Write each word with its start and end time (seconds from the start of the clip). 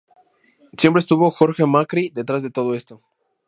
Siempre 0.79 0.99
estuvo 0.99 1.29
Jorge 1.29 1.67
Macri 1.67 2.09
detrás 2.09 2.41
de 2.41 2.49
todo 2.49 2.73
esto. 2.73 3.03